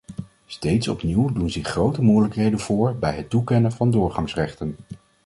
[0.45, 4.75] Steeds opnieuw doen zich grote moeilijkheden voor bij het toekennen van doorgangsrechten.